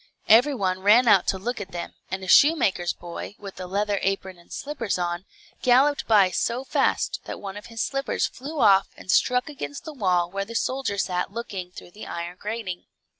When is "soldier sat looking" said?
10.55-11.69